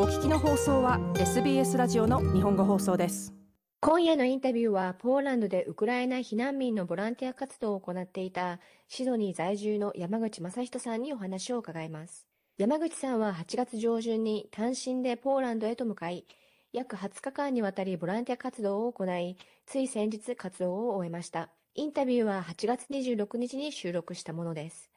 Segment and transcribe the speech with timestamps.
[0.00, 3.34] お聞きの放送は SBS ラジオの日本語放送です。
[3.82, 12.26] 今夜のインタビューはポーランドでウクライナ避難民のボランティア活動を行っていたシドニー在住の山口正人さんにお話を伺います。
[12.56, 16.24] 山口さんは8月上旬に単身でポーランドへと向かい
[16.72, 19.36] 約20日間にわたりボランティア活動を行い
[19.66, 21.50] つい先日活動を終えました。
[21.74, 24.88] インタビューは8月26日に収録したものです。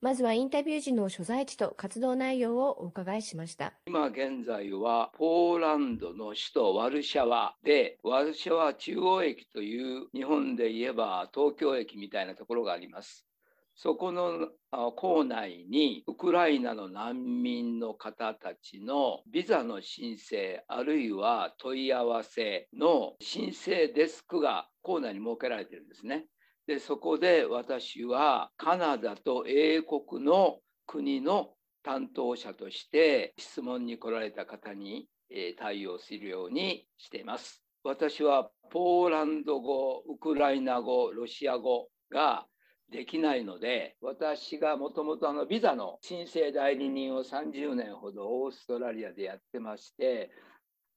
[0.00, 3.72] まずはインタビュー時の所在地と活動内容をお伺いしました。
[3.86, 13.26] 今現在はポーランドの首都ワルシャワで、ワルシャワ中央駅という日本で言えば東京駅みたいなところがあります。
[13.74, 14.50] そこの
[14.94, 26.26] 構内にウクライナの難民の方たちのビザの申請あるいは問い合わせの申請デスクが構内に設けられているんですね。
[26.68, 35.08] でそこで私はカナダと英国の国の担当者として質問に来られた方に
[35.58, 37.62] 対応するようにしています。
[37.84, 42.44] 私はポーランド語、ウクライナ語、ロシア語が
[42.92, 50.30] できないので、私がもともとビザの申請代理人を30年ほどオーストラリアでやってまして、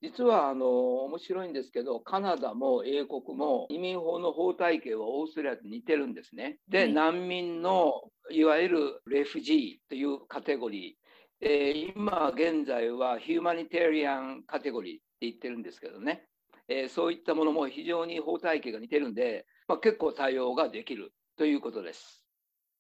[0.01, 6.57] 実はあの面白いんですけどカナダも英国も移民法の法体系はオーストラリアと似てるんですね。
[6.67, 7.93] で、難民の
[8.31, 16.25] いわゆるレフジーというカテゴリー、えー、今現在はヒューマニテリアンカテゴリーって言ってるんですけどね、
[16.67, 22.25] えー、そういったものも非常に法体系が似てるんで、まあ、結構対応ができるということです。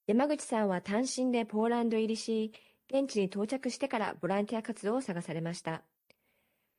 [0.07, 2.51] 山口さんは単身でポーランド入りし、
[2.89, 5.83] 現地に到着してからボランティア活動を探されました。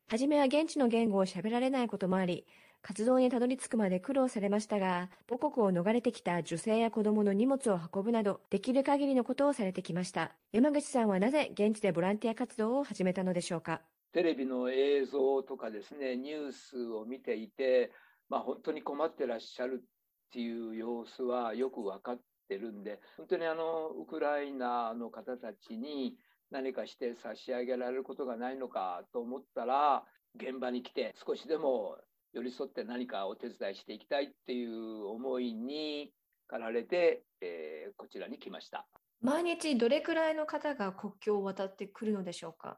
[0.09, 2.45] はじめは現地の言語を喋られないこともあり、
[2.81, 10.33] 活動にたどり着くまで苦労されましたが、母国を逃れてきた女性や子供の荷物を運ぶなど、できる限りのことをされてきました。
[10.51, 13.81] 山口さんはなぜ現地でボランティア活動を始めたのでしょうか？
[14.11, 17.91] テレビの映像とかですね、ニュースを見ていて、
[18.29, 26.17] まあ、本当に困ってらっしゃるっていう様子はよく分かってるんで、本当にあのウクライナの方たちに
[26.53, 30.03] 何かして差し上げられることがないのかと思ったら
[30.35, 31.97] 現場に来て少しでも
[32.31, 36.11] 寄り添って何かお手伝いしていきたいっていう思いに
[36.47, 38.85] 駆られて、えー、こちらに来ました
[39.21, 42.77] 毎日どれくらいの方が国境を渡ってくるのでしょうか？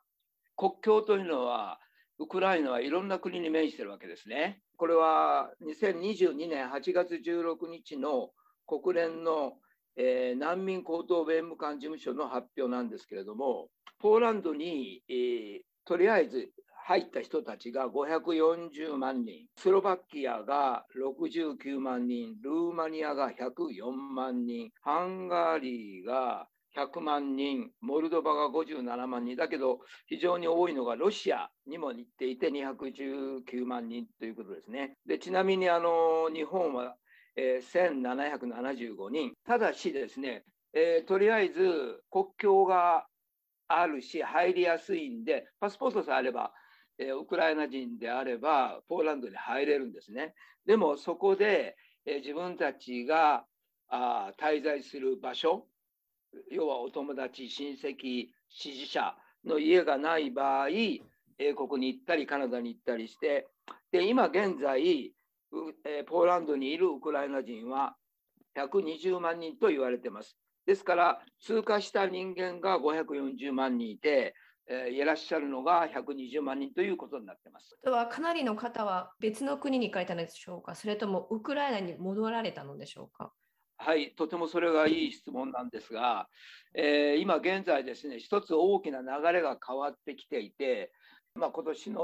[0.56, 1.80] 国境というのは
[2.18, 4.62] ウクライナはいろんな国に面してるわけですね。
[4.78, 8.30] これは2022年8月16日の
[8.68, 9.54] 国連の
[9.98, 13.70] えー、難民高等弁務官事務所の発表なんですけれども、
[14.00, 16.52] ポーランドに、えー、とりあえず
[16.88, 34.94] 入った人たちが540万人、スロバキアが69万人、ルーマニアが104万人、ハンガリーが100万人、モルドバが57万人だけど、非常に多いのがロシアにも似ていて219万人ということですね。
[35.08, 36.96] でちなみにあの日本は
[37.36, 39.34] えー、1775人。
[39.46, 43.06] ただしですね、えー、とりあえず国境が
[43.68, 46.54] あるし入りやすいんで、パスポートさえあれば、
[46.98, 50.34] えー、ウクライナ人であればポーランドに入れるんですね。
[50.66, 51.76] でもそこで、
[52.06, 53.46] えー、自分たちが
[53.90, 55.66] あ滞在する場所、
[56.52, 63.48] 要はお友達、親戚、支持者の家がない場合、英国に行ったりカナダに行ったりして、
[63.92, 65.14] で今現在、
[65.86, 67.96] えポーランドにいるウクライナ人は
[68.58, 70.38] 120万人と言われています。
[70.66, 74.34] ですから通過した人間が540万人いて、
[74.68, 77.78] えー、いらっしゃるのが120万人ということになっています。
[77.84, 80.74] ではかなりの方は別の国に行かれたのでしょうか？
[80.76, 83.32] それともウクライナに戻られたのでしょうか？
[83.78, 86.30] はい、とてもそれがいい質問なんですが、
[86.74, 90.92] えー、今現在ですね、一つ大きな流れが変わってきていて、
[91.38, 92.02] まあ、今年の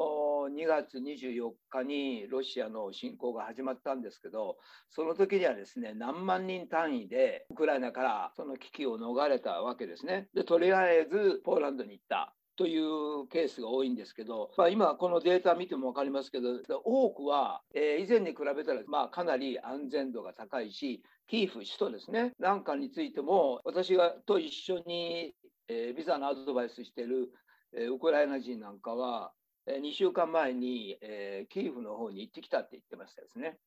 [0.54, 4.58] 2月24日にロシアの侵攻が始まったんですけど
[4.90, 10.28] その時にはですね何万人単位でウクライナからその危機を逃れたわけですね。
[10.36, 25.34] でとりあえずポーランドに行ったというケースが多いんですけど、まあ、今このデータ見ても分かりますけど多くは、えー、以前に比べたら、まあ、かなり安全度が高いしキーフ首都ですねなんかについても私がと一緒に、
[25.70, 27.30] えー、ビザのアドバイスしている
[27.76, 29.32] えウクライナ人なんかは、
[29.66, 33.58] え2週間前に、えキーフの方に行ってきたって言ってましたですね。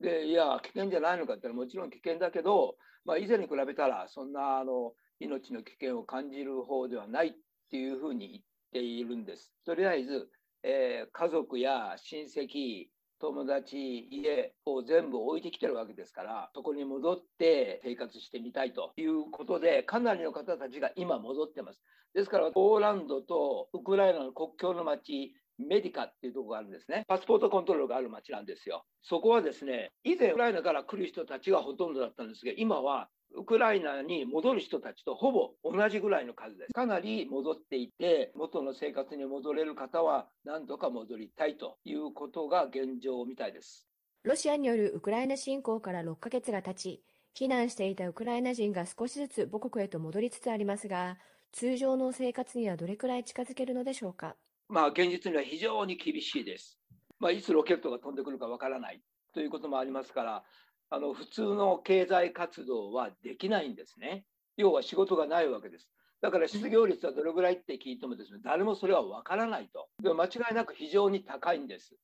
[0.00, 7.32] でいや危険じゃないのかってもちろん危険だけど、まあ、以前に比べたらそんなあの命の危険を感じる方ではないっ
[7.70, 8.42] ていうふうに言っ
[8.72, 9.52] ているんです。
[9.66, 10.28] とりあえず、
[10.62, 12.86] えー、家族や親戚
[13.20, 21.82] 友達、家を全部置いてきてるわけですから、そこに戻って生活してみたいということで、かなりの方たちが今戻ってます。
[22.14, 27.04] ですから、ポーランドとウクライナの国境の町、メディカっていうとこがあるんですね。
[27.06, 28.84] パスポートコントロールがある町なんですよ。
[29.02, 36.72] そこはですね、以前ウクライナから来る人たちがほとんどだったんですが、今はウクライナに戻る人たちとほぼ同じぐらいの数です。
[36.72, 43.86] かなり戻っていて、元の生活に戻れる方は何とか戻りたいということが現状みたいです。
[44.24, 47.02] ロシアによるウクライナ侵攻から6ヶ月が経ち、
[47.38, 51.16] 避難していたウクライナ人が少しずつ母国へと戻りつつありますが、
[51.52, 54.36] 通常の生活にはどれくらい近づけるのでしょうか？
[54.68, 56.78] まあ、現実には非常に厳しいです。
[57.18, 59.00] まあ、いつロケットが飛んでくるかわからない
[59.32, 60.42] ということもありますから、
[60.90, 64.24] あの普通の経済活動はできないんですね。
[64.56, 65.88] 要は仕事がないわけです。
[66.20, 69.88] だから失業率はどれぐらいって聞いてもですね、誰もそれは分からないと。
[70.02, 71.94] でも間違いなく非常に高いんです。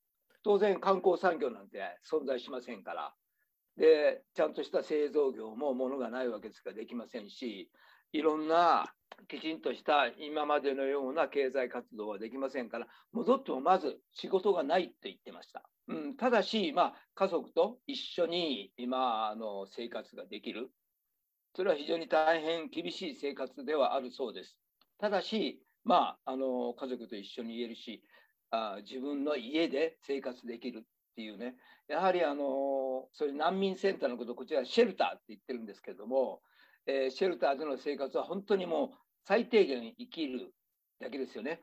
[0.42, 1.80] 当然観光産業なんて
[2.10, 3.14] 存在しませんから。
[3.76, 7.70] で、ちゃんとした製造業も物がないわけですからできませんし、
[8.12, 8.94] いろんな
[9.28, 15.62] きちんとした今までのような経済活動はできませんから、戻ってもまず仕事がないって言ってました。
[15.88, 20.70] うん、ただし、まあ、家族と一緒に今あの生活ができる。
[21.54, 24.58] それは非常に大変厳しい生活ではあるそうです。
[24.98, 28.02] ただし、まあ、あの家族と一緒に言えるし
[28.50, 30.82] あ、自分の家で生活できるっ
[31.16, 31.54] ていうね、
[31.88, 36.40] やはりあのそういう難民センターのこと、こちらシェルターって言ってるんですけども、
[36.86, 38.90] えー、シェルターでの生活は本当にもう
[39.26, 40.52] 最低限生きる
[41.00, 41.62] だけですよね。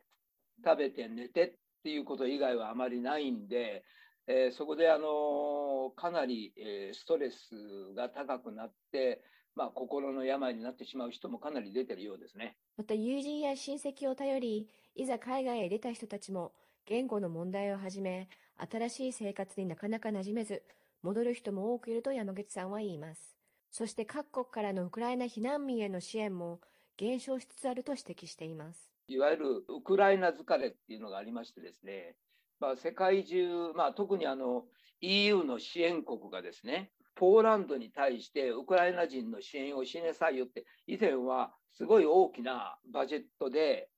[0.63, 1.53] 食べて寝てっ
[1.83, 3.83] ていうこと以外はあまりないんで、
[4.27, 9.21] えー、そこであのかなり、えー、ストレスが高くなって、
[9.55, 12.57] まあ、心の病になってしまう人もかなり出てるようですね。
[12.77, 16.53] また友人や親戚を頼り、いざ海外へ出た人たちも、
[16.85, 18.29] 言語の問題をはじめ、
[18.71, 20.63] 新しい生活になかなか馴染めず、
[21.01, 23.32] 戻る人も多くいると山口さんは言います。
[23.73, 26.61] そして各国からのウクライナ避難民への支援も
[26.95, 28.91] 減少しつつあると指摘しています。
[29.07, 32.15] いわゆるウクライナ疲れっていうのがありましてですね、
[32.59, 34.65] まあ、世界中、まあ、特にあの
[35.01, 43.89] EU の支援国がですね、ポーランドに対してウクライナ人の支援をしなさいよって、以前はすごい大きなバジェットで、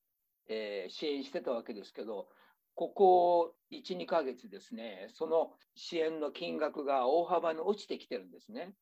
[0.47, 2.29] えー、支援してたわけですけど、
[2.75, 8.73] ここ1、2ヶ月ですね、その支援の金額が大幅に落ちてきてるんですね。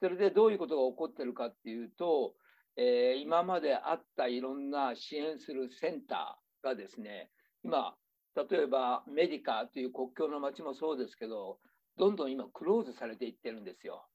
[0.00, 2.34] それでどういうことが起こってるかっていうと、
[2.76, 7.30] えー、今まであったいろんな支援するセンターがですね、
[7.64, 7.94] 今、
[8.36, 11.58] 例えばメディカという国境の町もそうですけど、
[11.96, 14.06] どんどん今クローズされていってるんですよ。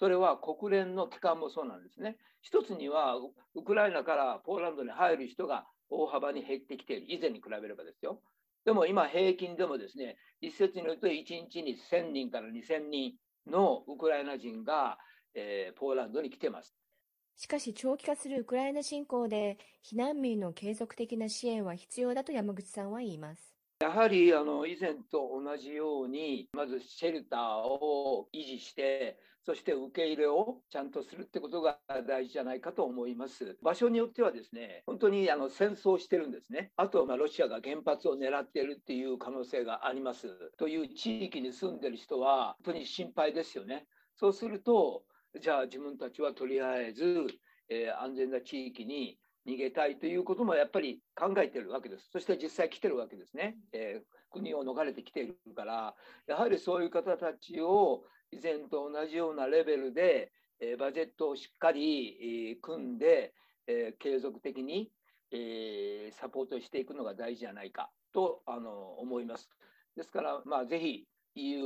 [0.00, 2.16] それは国連の機関もそうなんですね。
[2.40, 3.14] 一つには
[3.54, 8.20] ウクライナからポーランドに入る人が大幅に減ってきている、以前に比べればですよ。
[8.64, 13.14] でも今平均でもですね、一説によると1日に1000人から2000人
[13.46, 14.98] のウクライナ人が、
[15.34, 16.74] えー、ポーランドに来てます。
[17.36, 23.57] しかし長期化するウクライナ侵攻で避難民の継続的な支援は必要だと山口さんは言います。
[23.80, 31.78] やはりあの以前と同じようにまずシェルターを維持してそして受け入れをちゃんとするってことが
[32.08, 33.56] 大事じゃないかと思います。
[33.62, 36.72] 場所によってはですね本当にあの戦争してるんですね。
[36.76, 40.26] あとまあロシアが原発を狙ってるっていう可能性があります
[40.58, 43.86] という地域に住んでる人は本当に心配ですよね。
[44.16, 45.04] そうすると
[45.40, 47.28] じゃあ自分たちはとりあえず、
[47.68, 52.08] えー、安全な地域に逃げたいということもやっぱり考えてるわけです。
[52.12, 53.56] そして実際来てるわけですね。
[53.72, 55.94] えー、国を逃れてきているから、
[56.26, 63.34] やはりそういう方たちを以前と同じようなレベルで、えー、バジェットをしっかり、えー、組んで、
[63.70, 64.90] え継続的に、
[65.30, 69.50] えサポートしていくのが大事じゃないかとあの思います。
[69.94, 71.64] ですから、まあ、ぜひ EU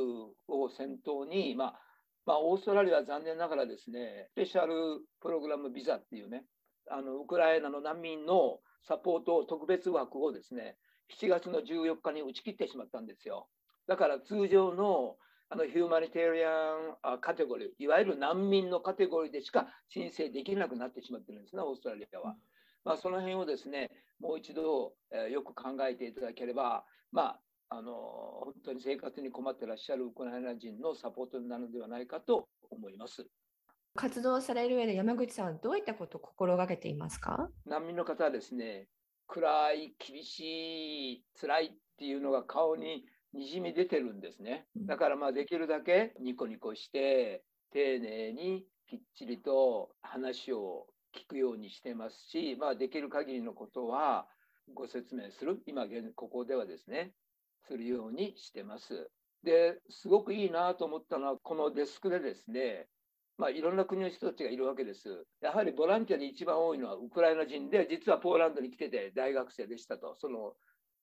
[0.49, 1.81] を先頭に、まあ
[2.25, 6.45] まあ、オーストラリアは残念ながらですね、スペシャルプログラムビザっていうね、
[6.91, 10.77] あのウクライナの難民のサポート特別枠をですね、
[11.21, 13.49] 7月の14日に打ち切ってしまったんですよ。
[13.87, 15.17] だから通常の
[15.49, 22.37] あのヒューマニテリアンカテゴリー、いわゆる難民のカテゴリーでしか申請できなくなってしまってるんですね、オーストラリアは。
[22.85, 27.37] まあ、その辺をですね、もう一度、えー、よく考えていただければ、ま
[27.69, 33.27] あ、あの本当に生活に困ってらっしゃるウクライナ人のサポートになるのではないかと思います。
[33.95, 37.49] 活動される上で山口さんはどういったことを心がけていますか？
[37.67, 38.89] 難民の方はですね、
[39.27, 44.67] 暗い、厳しい、辛いっていうのが顔ににじみ出てるんですね。
[44.77, 54.27] だからまあできるだけニコニコして丁寧にきっちりと話を聞くようにしてますし、まあ、できる限りのことは
[54.75, 57.13] ご説明する、今ここではですね、
[57.67, 59.11] するようにしてます。
[59.43, 62.87] ですごくいいなと思ったのはこのデスクでですね
[63.39, 65.25] まあ、いろんな国の人たちがいるわけです。
[65.41, 70.55] やはりボランティアで一番多いのはウクライナ人で、実はポーランドに来てて大学生でしたと、その、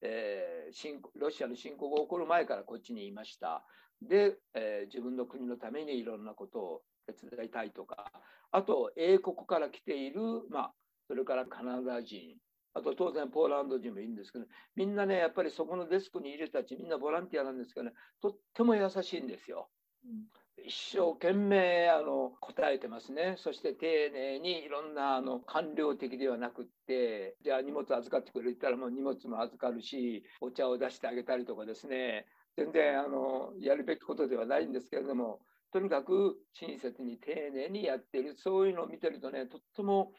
[0.02, 3.66] えー、ロシアの侵攻が起こる前からこっちにいました。
[4.02, 8.12] で、えー、自分の国のためにいろんなことを手伝いたいとか、
[8.52, 10.74] あと英国から来ている、まあ、
[11.08, 12.38] それからカナダ人、
[12.74, 14.46] あと当然ポーランド人もいるんですけど、
[14.76, 19.70] みんなね、やっぱりそこのデスクにいる人たち、みんなボランティアなんですけどね、とっても優しいんですよ。
[20.06, 20.28] うん
[20.66, 23.36] 一生懸命あの答えてますね。
[23.38, 32.26] そして丁寧にいろんなあの官僚的ではなくって、じゃあ荷物預かってくれたらもう荷物も預かるし、お茶を出してあげたりとかですね、
[32.58, 35.40] 全然あのやるべきことではないんですけれども、
[35.72, 40.14] とにかく親切に丁寧にやってる、そういうのを見てるとね、とっても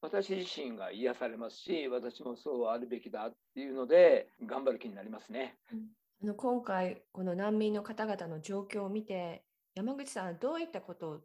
[0.00, 5.56] 私自身が癒されますし、私もそうあるべきだっていうので、頑張る気になりますね。
[6.22, 9.44] あの今回、この難民の方々の状況を見て、
[9.74, 11.20] 山口さん、どういったことを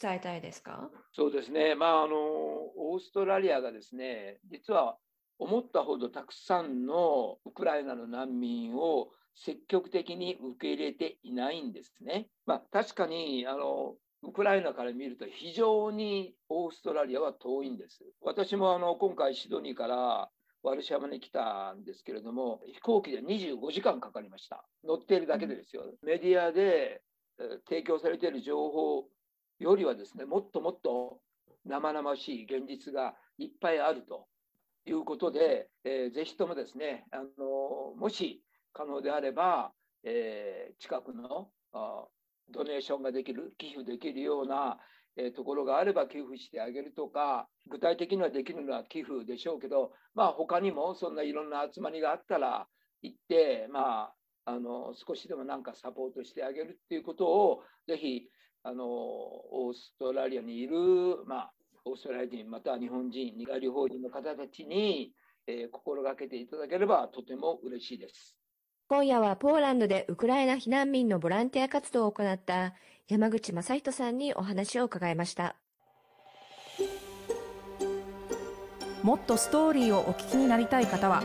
[0.00, 0.90] 伝えたいですか？
[1.12, 4.96] そうですね、まああの、オーストラリアがですね、実は
[5.38, 12.28] 思ったほどたくさんのウクライナの難民を積極的に受け入れていないんですね。
[12.44, 18.04] まあ、確かにあのウクライナから見ると非常にオーストラリアは遠いんです。
[18.20, 20.28] 私もあの今回シドニーから
[20.62, 24.64] ワルシャワに来たんですけれども、飛行機で25時間かかりました。
[24.84, 25.84] 乗っているだけでですよ。
[26.02, 27.02] メディアで
[27.68, 29.04] 提供されている情報
[29.58, 31.20] よりはですね、もっともっと
[31.64, 34.26] 生々しい現実がいっぱいあると
[34.86, 39.72] いうことで、えー、ぜひともですね、あのもし可能であれば、
[40.04, 41.48] えー、近くの
[42.50, 44.78] ドネーションができる、寄付できるような、
[45.16, 52.66] えー、ところがあれば寄付してあげるとか、具体的にはできるのは寄付でしょうけど、まあ他にもそんないろんな集まりがあったら
[53.02, 58.22] 行って、まああの少しでもなんかサポートしてあげるっていうことをぜひ
[58.64, 60.76] あのオーストラリアにいる、
[61.26, 61.52] まあ、
[61.84, 65.12] オーストラリア人または日本人二外法人の方たちに、
[65.46, 68.36] えー、心がけていただければとても嬉しいです。
[68.88, 72.74] 今夜はポーランドでウクライナ避難民のボランティア活動を行った
[73.08, 75.56] 山口正人さんにお話を伺いました。
[79.02, 81.24] もっとストーリーをお聞きになりたい方は